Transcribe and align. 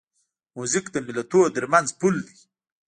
موزیک 0.55 0.85
د 0.91 0.97
ملتونو 1.07 1.53
ترمنځ 1.55 1.87
پل 1.99 2.15
دی. 2.25 2.37